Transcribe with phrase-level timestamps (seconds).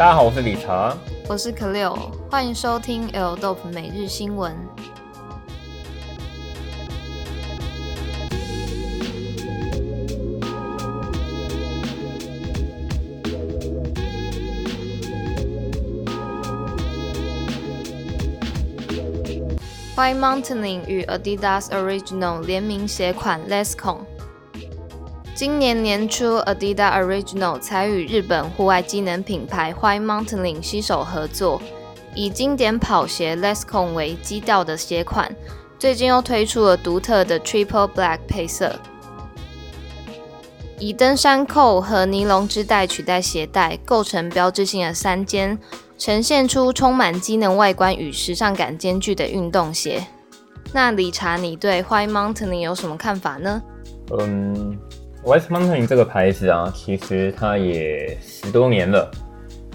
[0.00, 0.96] 大家好，我是理查，
[1.28, 1.94] 我是 k l
[2.30, 4.56] 欢迎收听 L DoP 每日新闻。
[19.94, 23.98] 欢迎 Mountaining 与 Adidas Original 联名鞋款 Les Con。
[25.40, 31.62] 今年年初，Adidas Original 才与日本户外机能品牌 White Mountain 携手合作，
[32.14, 35.34] 以经典跑鞋 Less Con 为基调的鞋款，
[35.78, 38.78] 最近又推出了独特的 Triple Black 配色，
[40.78, 45.58] 以登山扣和尼龙织带取代鞋带，构成标志性的三尖。
[45.96, 50.06] 呈现出充满机能外观与时尚感兼具的运动鞋。
[50.74, 53.62] 那理查，你对 Hi Mountainly 有什么看法呢？
[54.18, 54.78] 嗯
[55.24, 59.10] West Mountain 这个牌子啊，其实它也十多年了。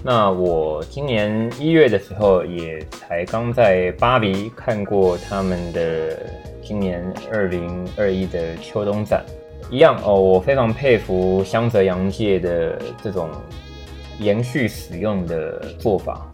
[0.02, 6.18] 那我今年一月的时候，也才刚在巴黎看过他们的
[6.62, 9.24] 今年二零二一的秋冬展。
[9.70, 13.28] 一样哦，我非常佩服香泽洋介的这种。
[14.18, 16.26] 延续使用的做法，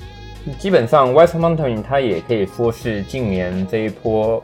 [0.57, 4.41] 基本上 West Mountain 它也可以说是近年这一波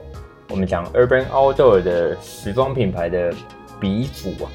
[0.50, 3.32] 我们讲 Urban Outdoor 的时装品牌的
[3.80, 4.50] 鼻祖啊。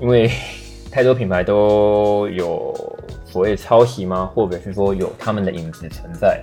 [0.00, 0.30] 因为
[0.90, 2.74] 太多品牌都有
[3.24, 4.26] 所谓抄袭吗？
[4.34, 6.42] 或者是说有他们的影子存在？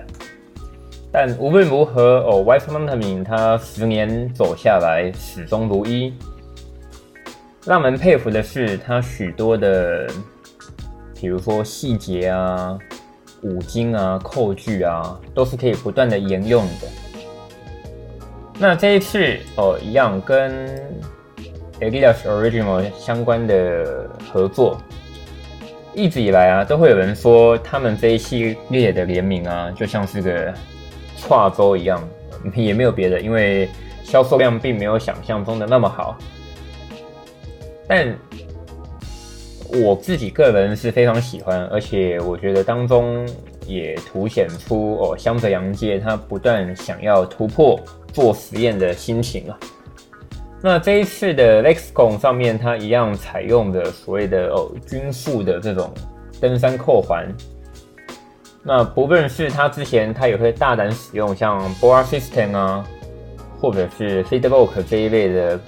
[1.10, 6.12] 但无论如何，哦，West Mountain 它十年走下来始终如一。
[7.66, 10.06] 让人佩服的是，它许多的，
[11.20, 12.78] 比如说细节啊、
[13.42, 16.88] 五金啊、扣具啊，都是可以不断的沿用的。
[18.60, 20.66] 那这一次哦，一样跟
[21.80, 24.76] Adidas Original 相关的合作，
[25.94, 30.52] 一直以来啊，都会有人说他们这一系列的联名啊，就像是个
[31.22, 32.02] 跨州一样，
[32.52, 33.68] 也没有别的，因为
[34.02, 36.18] 销售量并没有想象中的那么好。
[37.86, 38.12] 但
[39.82, 43.24] 我自己个人是非常喜欢，而且我觉得当中
[43.68, 47.78] 也凸显出哦，香泽洋介他不断想要突破
[48.12, 49.58] 做实验的心情啊。
[50.60, 55.92] 那这一次的 Lexcon 上面，它一样采用的所谓的哦均富的这种
[56.40, 57.26] 登山扣环。
[58.62, 62.84] 那不论是它之前，它也会大胆使用像 Bora System 啊，
[63.60, 65.60] 或者是 f e d e v o k 这一类的。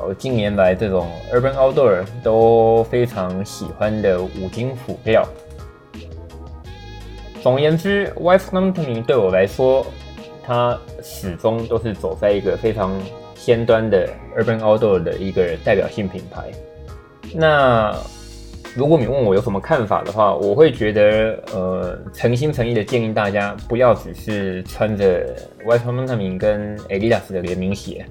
[0.00, 5.22] 哦，近年来这种 urban outdoor 都非常喜欢的五金辅料。
[7.42, 9.86] 总而言之，White Mountain 对我来说，
[10.44, 12.92] 它始终都是走在一个非常
[13.34, 16.50] 先端的 urban outdoor 的一个代表性品牌。
[17.34, 17.96] 那
[18.74, 28.04] 如果你问我有什么看法的话，我会觉得，呃，诚心诚意的建议大家不要只是穿着 White Mountain 跟 Adidas 的联名鞋。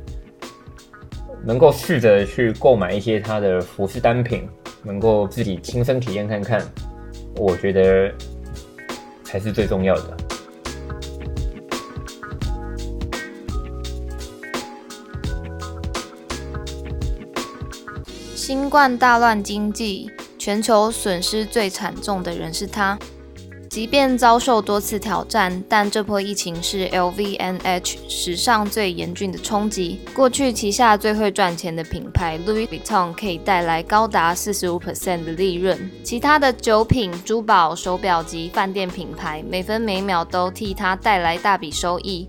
[1.44, 4.48] 能够试着去购买一些它的服饰单品，
[4.84, 6.62] 能够自己亲身体验看看，
[7.36, 8.14] 我觉得
[9.24, 10.18] 才是最重要的。
[18.52, 23.00] 新冠大乱经济，全球损失最惨重的人是他。
[23.70, 30.02] 即便遭受多次挑战，但这波疫情是 LVMH 史上最严峻的冲击。
[30.14, 42.28] 过去旗下最会赚钱的品牌 Louis Vuitton 可以带来高达四十五 percent 的利润，其他的酒品、珠宝、手表及饭店品牌每分每秒都替他带来大笔收益。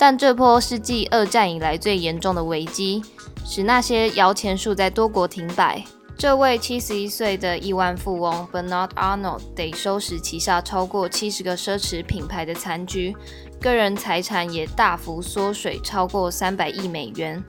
[0.00, 3.02] 但这波是继二战以来最严重的危机，
[3.44, 5.84] 使那些摇钱树在多国停摆。
[6.16, 13.14] 这位七十一岁的亿万富翁 Bernard Arnold 得收拾旗下超过七十个奢侈品牌的残局，
[13.60, 17.40] 个人财产也大幅缩水，超过三百亿美元。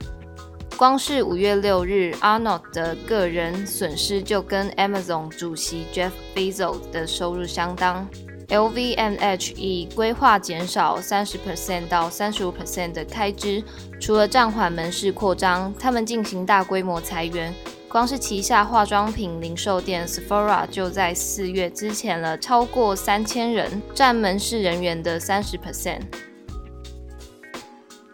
[0.76, 8.08] 光是五月六日，Arnold 的个人损失就跟 Amazon 主席 Jeff Bezos 的收入相当。
[8.50, 13.62] LVMH 已规划减少三十 percent 到三十五 percent 的开支，
[14.00, 17.54] 除了暂缓门市扩张，他们进行大规模裁员。
[17.88, 26.00] 光是旗下化妆品零售店 Sephora 就在四月之前了超过三千人，占门市人员的三十 percent。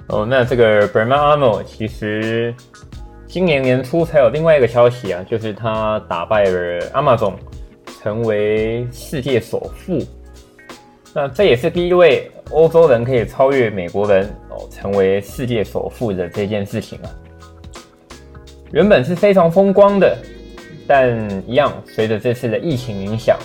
[0.08, 2.54] 哦，那这个 Bernard Arnold 其实
[3.26, 7.34] 今年年初才有另外一个消息啊，就是他打败了 Amazon，
[8.02, 9.98] 成为世界首富。
[11.18, 17.08] 那这也是第一位欧洲人可以超越美国人哦，成为世界首富的这件事情啊。
[18.70, 20.14] 原本是非常风光的，
[20.86, 21.18] 但
[21.48, 23.38] 一样，随着这次的疫情影响，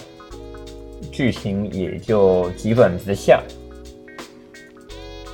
[1.13, 3.41] 剧情也就急转直下。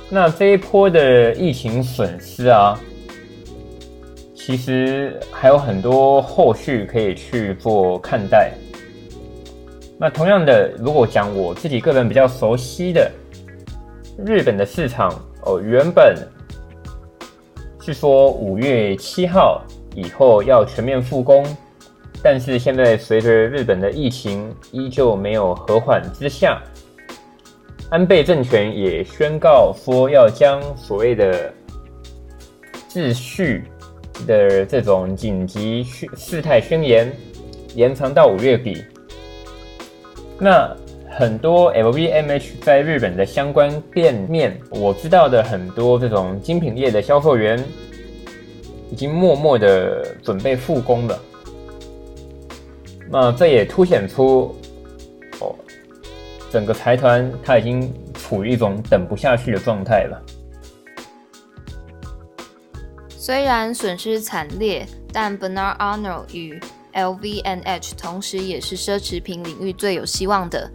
[0.08, 2.78] 那这一波的疫情损失啊，
[4.32, 8.52] 其实还有很多后续可以去做看待。
[10.00, 13.10] 那同样的，如果讲我自己个人比较熟悉的
[14.24, 15.10] 日本的市场
[15.42, 16.16] 哦，原本
[17.80, 19.60] 是说五月七号
[19.96, 21.44] 以后要全面复工，
[22.22, 26.62] 但是现在随着日本的疫情依旧没有和缓之下。
[27.90, 31.52] 安倍政权也宣告说，要将所谓的
[32.88, 33.64] 秩序
[34.28, 35.82] 的这种紧急
[36.14, 37.10] 事态宣言
[37.74, 38.84] 延长到五月底。
[40.40, 40.76] 那
[41.10, 47.62] 很多 LVMH 在日本的相关店面，我知道的很多这种精品店的销售员，
[48.90, 51.18] 已经默默的准备复工了。
[53.10, 54.54] 那这也凸显出
[55.40, 55.54] 哦。
[56.50, 60.22] 整个财团他已经处于一种等不下去的状态了。
[63.08, 66.58] 虽然损失惨烈，但 Bernard Arnold 与
[66.94, 70.70] LVMH 同时也是奢侈品领域最有希望的。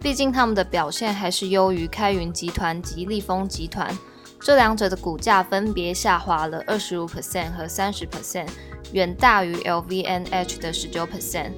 [0.00, 3.96] 毕竟他们的表现还是优于开云集团及利丰集团，
[4.40, 8.48] 这两者的股价分别下滑了二十五 percent 和三十 percent，
[8.92, 11.52] 远大于 LVMH 的十九 percent。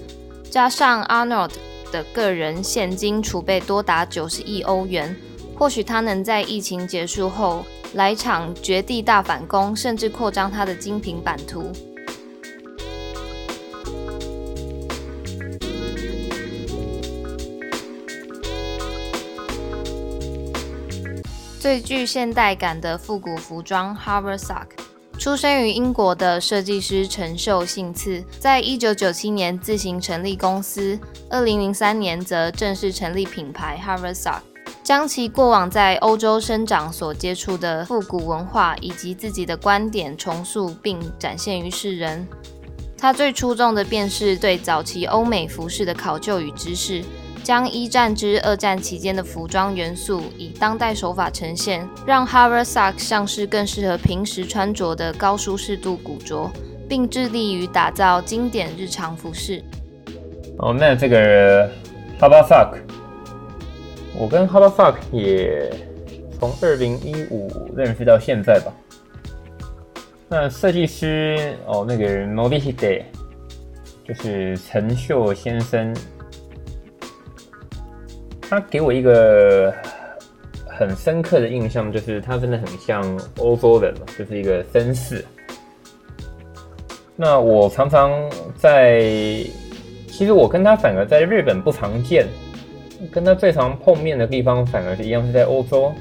[0.51, 1.53] 加上 Arnold。
[1.93, 5.17] 的个人现金储备多达九十亿欧元，
[5.57, 11.73] 或许他能在疫情结束后来场绝地大反攻，甚至扩张他的精品版图。
[21.61, 24.65] 最具现代感的复古服装 Harvard Sock。
[25.19, 30.99] 出生于英国的设计师陈秀幸次，在一九九七年自行成立公司，
[31.29, 34.41] 二零零三年则正式成立品牌 Harvard Sock，
[34.83, 42.27] 将其过往在欧洲生长所接触的复古文化以及自己的观点重塑并展现于世人。
[42.97, 47.05] 他最出众的便是对早期欧美服饰的考究与知识。
[47.51, 56.49] 将一战至二战期间的服装元素以当代手法呈现，让 Harvard Sock 像是更适合平时穿着的高舒适度古着，
[56.89, 59.61] 并致力于打造经典日常服饰。
[60.59, 61.69] 哦，那这个
[62.21, 62.77] Harvard Sock，
[64.17, 65.73] 我跟 Harvard Sock 也
[66.39, 68.73] 从二零一五认识到现在吧。
[70.29, 73.03] 那设计师哦，那个 m o b i h i d e
[74.07, 75.93] 就是陈秀先生。
[78.51, 79.73] 他给我一个
[80.67, 83.01] 很深刻的印象，就是他真的很像
[83.39, 85.25] 欧洲人嘛，就是一个绅士。
[87.15, 88.11] 那我常常
[88.57, 89.01] 在，
[90.09, 92.27] 其实我跟他反而在日本不常见，
[93.13, 95.93] 跟他最常碰面的地方反而是一样是在欧洲。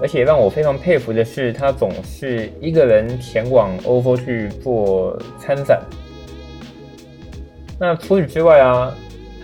[0.00, 5.78] 而且让我非常佩服的是，他总是一个人前往欧洲去做参展。
[7.78, 8.94] 那除此之外啊，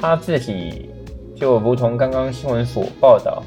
[0.00, 0.88] 他自己。
[1.36, 3.42] 就如同刚刚新闻所报道，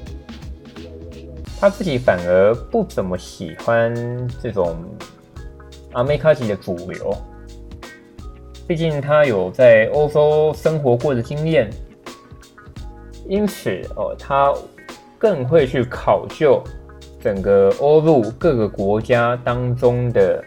[1.60, 3.96] 他自己反而不怎么喜欢
[4.42, 4.76] 这种
[5.94, 7.16] 阿美卡级的主流，
[8.68, 11.70] 毕竟他有在欧洲生活过的经验，
[13.28, 14.54] 因此哦，他
[15.18, 16.62] 更会去考究
[17.22, 20.44] 整个欧陆各个国家当中的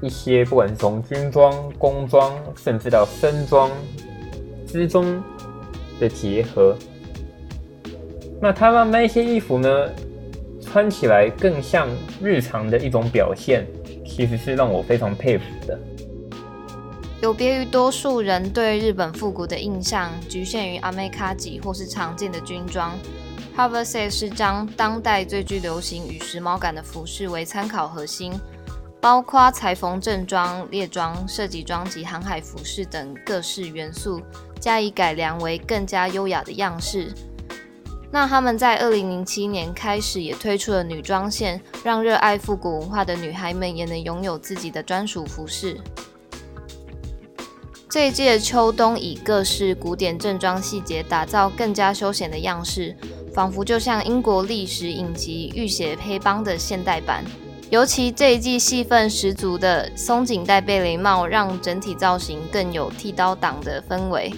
[0.00, 3.70] 一些，不管是从军装、工装，甚至到身装、
[4.66, 5.22] 之中。
[6.02, 6.76] 的结合，
[8.40, 9.88] 那他让那些衣服呢，
[10.60, 11.88] 穿起来更像
[12.20, 13.64] 日常的一种表现，
[14.04, 15.78] 其实是让我非常佩服的。
[17.20, 22.98] 有别于多数人对日本复古的印象，局限于阿美卡吉或是常见的军装
[23.56, 28.32] ，Harvard Say 是将当代最具流行与时髦感的服饰为参考核心，
[29.02, 34.22] 包括裁缝正装、猎装、设计装及航海服饰等各式元素。
[34.60, 37.12] 加以改良为更加优雅的样式。
[38.12, 45.80] 那他们在二零零七年开始也推出了女装线，让热爱复古文化的女孩们也能拥有自己的专属服饰。
[47.88, 52.96] 这一季的秋冬以各式古典正装细节打造更加休闲的样式，
[53.34, 57.24] 仿佛就像英国历史影集《浴血黑帮》的现代版。
[57.72, 64.30] 尤其这一季戏份十足的松紧带贝雷帽，让整体造型更有剃刀党的氛围。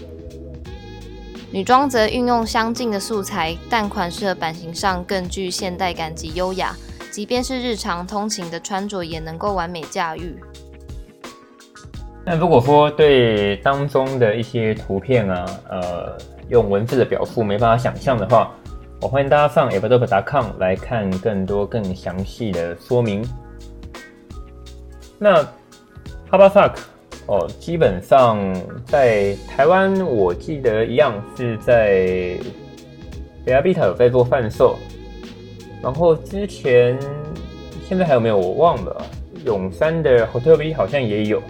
[1.50, 6.76] 女装则运用相近的素材，但款式和版型上更具现代感及优雅，
[7.11, 10.38] 即便是日常通勤的穿着也能够完美驾驭。
[12.25, 16.17] 那如果说对当中的一些图片啊，呃，
[16.50, 18.55] 用文字的表述没办法想象的话，
[19.07, 23.23] 欢迎大家上 adobe.com 来看更多更详细的说明。
[25.19, 26.81] 那 h a b a s a k
[27.27, 28.39] 哦，基本上
[28.87, 32.39] 在台湾，我记得一样是在
[33.45, 34.79] Beabita 有在做贩售，
[35.83, 36.99] 然后之前
[37.87, 39.05] 现在还有没有我忘了，
[39.45, 41.43] 永山的 Hotel V 好像也有，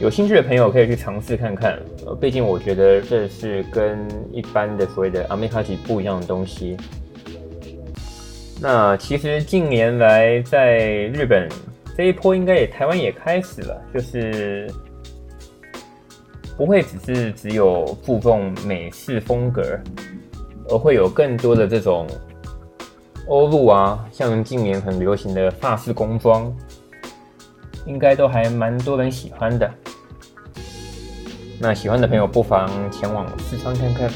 [0.00, 1.78] 有兴趣的朋友可以去尝试看看。
[2.06, 6.76] 呃，毕竟我觉得这是跟一般的所谓的阿美卡吉不一样的东西。
[8.60, 11.48] 那其实近年来在日本。
[11.96, 14.68] 这一波应该也台湾也开始了，就是
[16.56, 19.78] 不会只是只有注重美式风格，
[20.68, 22.04] 而会有更多的这种
[23.28, 26.52] 欧陆啊，像近年很流行的法式工装，
[27.86, 29.70] 应该都还蛮多人喜欢的。
[31.66, 34.10] 那喜欢的朋友不妨前往试穿看看。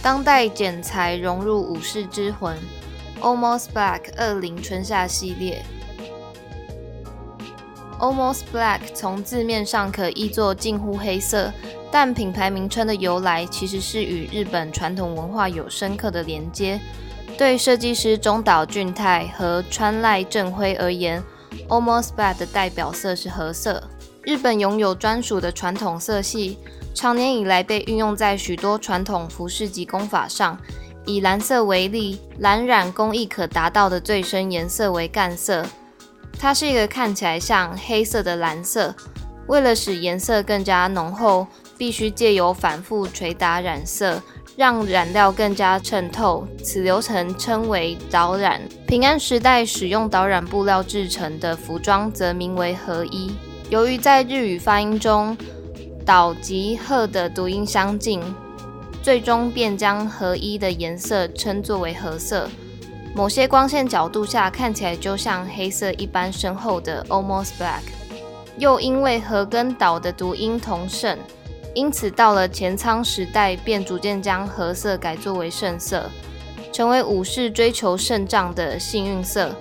[0.00, 2.56] 当代剪裁融入武士之魂
[3.20, 5.64] ，Almost Black 二零春夏系列。
[7.98, 11.52] Almost Black 从字面上可译作近乎黑色，
[11.90, 16.80] 但品牌名称的由来其实是与日本传统文化有深刻的连接。
[17.42, 21.20] 对设计师中岛俊太和川濑正辉而言
[21.68, 23.82] ，Almost Black 的代表色是褐色。
[24.22, 26.56] 日本拥有专属的传统色系。
[26.94, 30.56] 长年以来被运用在许多传统服饰及工法上。
[31.04, 35.66] 以蓝色为例，蓝染工艺可达到的最深颜色为干色，
[36.38, 38.94] 它是一个看起来像黑色的蓝色。
[39.48, 44.22] 为了使颜色更加浓厚，必须借由反复捶打染色，
[44.56, 46.46] 让染料更加衬透。
[46.62, 48.60] 此流程称为导染。
[48.86, 53.32] 平安时代使用导染布料制成的服装则名为合一。
[53.70, 55.36] 由于在日语发音中，
[56.04, 58.22] 岛及褐的读音相近，
[59.02, 62.48] 最终便将合一的颜色称作为褐色。
[63.14, 67.82] 某些光线角度下看起来就像黑色一般深厚的 almost black。
[68.58, 71.18] 又因为和跟岛的读音同盛，
[71.74, 76.10] 因此到了前仓时代便逐渐将褐色改作为圣色，
[76.72, 79.54] 成为武士追求胜仗的幸运色。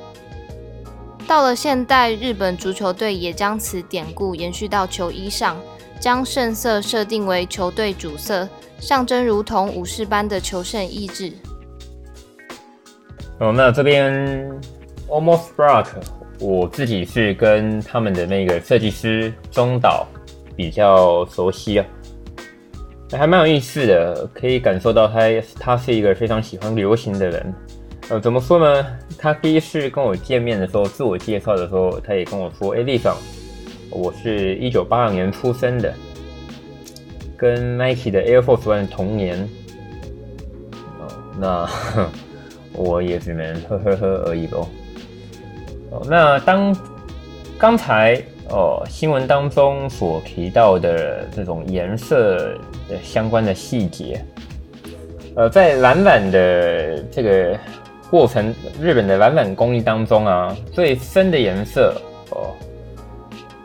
[1.27, 5.57] 到了现代，日本足球队也将此典故延续到球衣上。
[5.99, 8.49] 将圣色设定为球队主色，
[8.79, 11.31] 象征如同武士般的求胜意志。
[13.37, 14.11] 哦，那这边
[15.07, 15.85] Almost Black，
[16.39, 20.07] 我自己是跟他们的那个设计师中岛
[20.55, 21.85] 比较熟悉啊，
[23.11, 25.19] 还蛮有意思的，可以感受到他
[25.59, 27.53] 他是一个非常喜欢流行的人。
[28.09, 28.85] 呃，怎么说呢？
[29.17, 33.15] 他第一次跟我见面的时候，自我介绍的时候，他也跟我说：“哎，丽爽。”
[33.89, 35.93] 我是一九八二年出生的，
[37.37, 39.47] 跟 Nike 的 Air Force One 同年。
[40.99, 41.69] 哦，那
[42.73, 44.67] 我也只能呵呵呵而已喽。
[45.91, 46.75] 哦，那当
[47.57, 52.37] 刚才哦新闻当中所提到的这种颜色
[52.89, 54.23] 的相关的细节，
[55.35, 57.57] 呃，在染染的这个
[58.09, 61.95] 过程，日本的染染工艺当中啊，最深的颜色
[62.31, 62.51] 哦。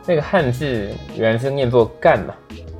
[0.05, 2.33] 那个汉字原来是念作“干”嘛，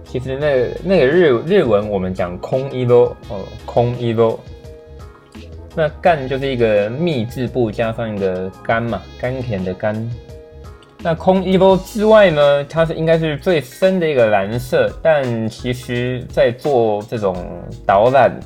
[0.06, 4.40] 其实那那个日日文我们讲空一喽，哦，空一喽。
[5.76, 10.10] 那“干”就是一个密字部加上一个“甘”嘛，甘甜的“甘”。
[11.04, 17.36] 那空一喽之外呢，它是应该是最深的一个蓝色，但其实在做这种
[17.86, 18.40] 导览，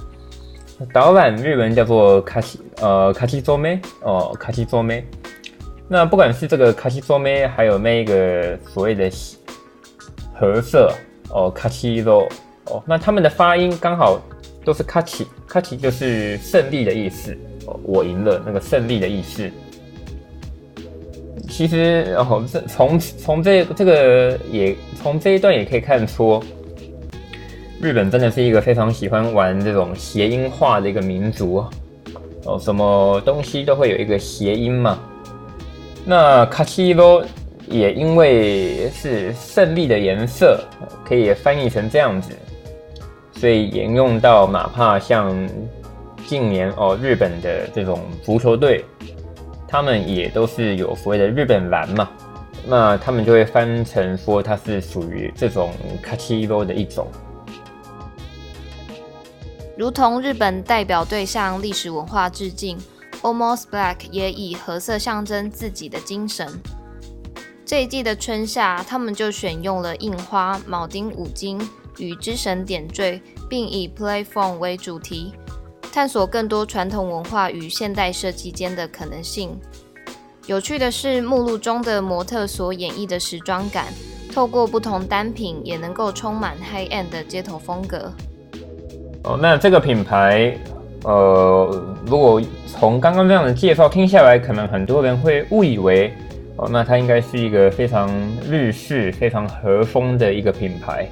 [0.93, 5.03] 导览日文叫做卡西，呃，卡西佐梅，哦，卡西佐梅。
[5.87, 9.09] 那不管是这个卡西佐梅，还有那个所谓的
[10.33, 10.93] 褐色
[11.29, 12.27] 哦，卡西罗
[12.65, 14.21] 哦，那他们的发音刚好
[14.65, 19.49] 都是卡奇，卡奇就是胜利的意思哦，我赢了那个胜利的意思。
[21.51, 26.41] 其实哦，这从从这这个也从这一段也可以看出，
[27.79, 31.63] 日本真的是一个非常喜欢玩这种谐音化的一个民族
[32.45, 34.97] 哦，什么东西都会有一个谐音嘛。
[36.05, 37.23] 那卡西罗
[37.67, 40.59] 也因为是胜利的颜色，
[41.05, 42.31] 可以翻译成这样子，
[43.33, 45.47] 所以沿用到哪怕像
[46.25, 48.83] 近年哦日本的这种足球队，
[49.71, 52.09] 他们也都是有所谓的日本蓝嘛，
[52.67, 55.71] 那他们就会翻成说它是属于这种
[56.03, 57.07] 卡西罗的一种。
[59.77, 62.77] 如同日本代表对象历史文化致敬
[63.21, 66.47] ，Almost Black 也以褐色象征自己的精神。
[67.65, 71.57] 这一季的春夏，他们就选用了印花、铆钉五金
[71.97, 75.33] 与之神点缀，并以 Play Phone 为主题，
[75.91, 79.59] 探索更多传统文化与现代设计间的可能性。
[80.47, 83.87] 有趣的是，目录中的模特所演绎的时装感，
[84.33, 88.11] 透过不同单品，也能够充满 High End 的街头风格。
[89.23, 90.57] 哦，那这个品牌，
[91.03, 96.11] 呃，如果从刚刚这样的介绍听下来，可能很多人会误以为，
[96.55, 98.09] 哦，那它应该是一个非常
[98.49, 101.07] 日式、非常和风的一个品牌。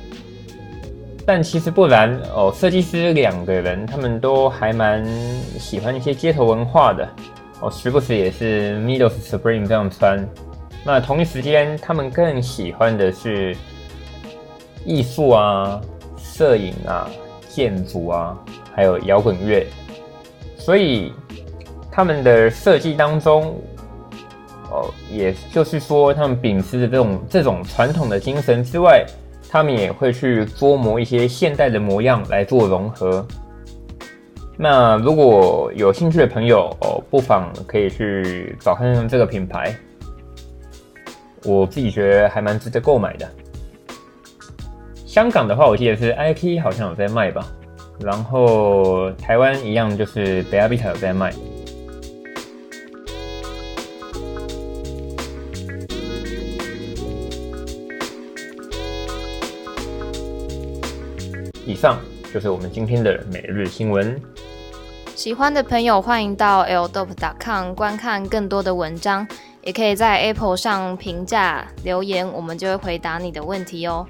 [1.31, 5.05] 但其实不然哦，设计师两个人他们都还蛮
[5.59, 7.07] 喜欢一些街头文化的
[7.59, 10.27] 哦，时不时也是 Middle Supreme 这样穿。
[10.83, 13.55] 那同一时间，他们更喜欢的是
[14.83, 15.79] 艺术啊、
[16.17, 17.07] 摄影啊。
[17.48, 18.36] 建筑啊，
[18.74, 19.67] 还有摇滚乐，
[20.57, 21.12] 所以
[21.91, 23.55] 他们的设计当中，
[24.71, 29.03] 哦，也就是说，他们秉持着这种这种传统的精神之外，
[29.50, 33.25] 他们也会去琢磨一些现代的模样来做融合。
[34.56, 39.75] 那如果有兴趣的朋友哦，不妨可以去找看看这个品牌，
[41.44, 43.27] 我自己觉得还蛮值得购买的。
[45.06, 47.48] 香港的话，我记得是 IK 好像有在卖吧，
[48.00, 51.34] 然后台湾一样就是贝亚比塔有在卖。
[61.66, 62.00] 以上
[62.34, 64.20] 就是我们今天的每日新闻。
[65.16, 69.28] 喜欢的朋友欢迎到 ldope.com 观看更多的文章，
[69.63, 74.08] 也可以在 Apple 上评价留言，我们就会回答你的问题哦。